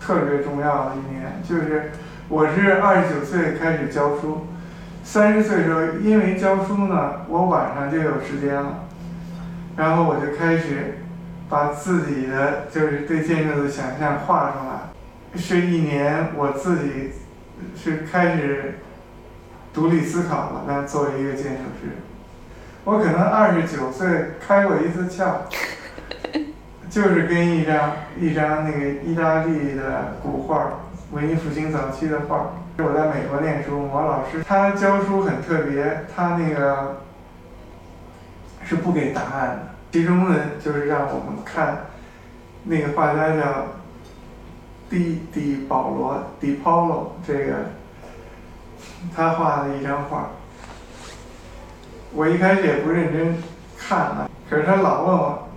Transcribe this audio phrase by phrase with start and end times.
[0.00, 1.92] 特别重要的一年，就是
[2.28, 4.46] 我是二十九岁开始教书，
[5.04, 8.84] 三十岁的时候，因为教书呢，我晚上就有时间了，
[9.76, 10.98] 然后我就开始
[11.48, 17.12] 把自己的就是对建筑的想象画出来，是一年我自己
[17.76, 18.78] 是开始
[19.72, 21.96] 独立思考了，那作为一个建筑师，
[22.84, 25.26] 我可能二十九岁开过一次窍。
[26.92, 30.72] 就是跟一张一张那个意大利的古画，
[31.10, 32.52] 文艺复兴早期的画。
[32.76, 37.00] 我在美国念书，我老师他教书很特别，他那个
[38.62, 39.58] 是不给答案的。
[39.90, 41.86] 其中呢，就是让我们看
[42.64, 43.68] 那个画家叫
[44.90, 47.54] 蒂蒂保罗迪 Paulo 这个
[49.16, 50.28] 他画的一张画。
[52.12, 53.42] 我一开始也不认真
[53.78, 55.48] 看啊，可是他老问我。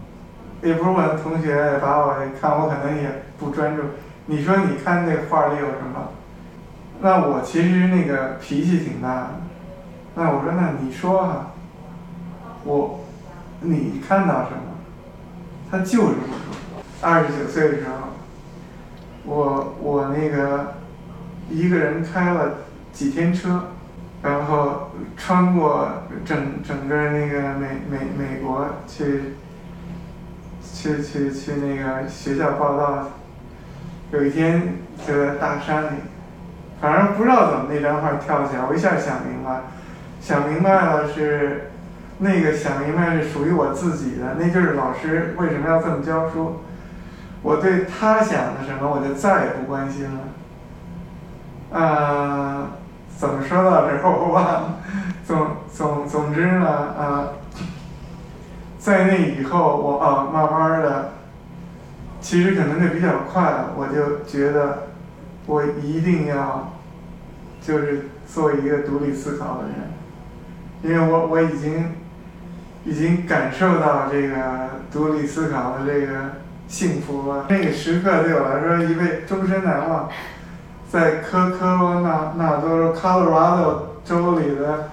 [0.66, 3.84] 也不是我的同学把我看，我可能也不专注。
[4.26, 6.10] 你说你看那画里有什么？
[7.02, 9.30] 那我其实那个脾气挺大的。
[10.16, 11.52] 那我说那你说哈，
[12.64, 13.06] 我
[13.62, 14.74] 你看到什么？
[15.70, 16.84] 他就是不说。
[17.00, 18.08] 二十九岁的时候，
[19.24, 20.78] 我我那个
[21.48, 22.56] 一个人开了
[22.92, 23.66] 几天车，
[24.24, 25.90] 然后穿过
[26.26, 29.36] 整整个那个美美美国去。
[30.76, 33.12] 去去去那个学校报道，
[34.12, 34.76] 有一天
[35.08, 35.98] 就在大山里，
[36.82, 39.62] 反正不知道怎么那张画跳起来，我一下想明白，
[40.20, 41.72] 想明白了是
[42.18, 46.60] 那个想明白是属于我自己的，那就是老师为什么要这么教书，
[47.42, 50.20] 我对他想的什么我就再也不关心了。
[51.72, 52.68] 嗯，
[53.16, 54.74] 怎么说到这儿我忘了，
[55.26, 57.30] 总总总之呢，啊。
[58.86, 61.14] 在那以后，我啊，慢慢的，
[62.22, 64.90] 其实可能就比较快了，我就觉得，
[65.48, 66.72] 我一定要，
[67.60, 69.74] 就是做一个独立思考的人，
[70.84, 71.96] 因为我我已经，
[72.84, 74.36] 已经感受到这个
[74.92, 76.34] 独立思考的这个
[76.68, 77.48] 幸福了。
[77.50, 80.08] 那个时刻对我来说，一位终身难忘。
[80.88, 84.92] 在科科罗纳纳多 （Colorado） 州里的。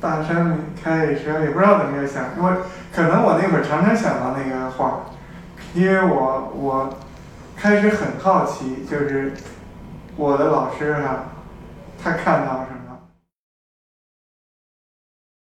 [0.00, 2.56] 大山里开着车，也不知道怎么想，我
[2.94, 5.00] 可能我那会儿常常想到那个画，
[5.74, 6.90] 因为我我
[7.56, 9.32] 开始很好奇，就是
[10.16, 11.24] 我的老师哈，
[12.02, 12.77] 他看到什么。